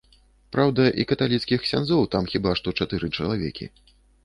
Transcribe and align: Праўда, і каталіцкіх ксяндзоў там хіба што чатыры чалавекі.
Праўда, 0.53 0.85
і 1.03 1.05
каталіцкіх 1.11 1.59
ксяндзоў 1.67 2.09
там 2.17 2.23
хіба 2.33 2.57
што 2.63 2.77
чатыры 2.81 3.13
чалавекі. 3.21 3.73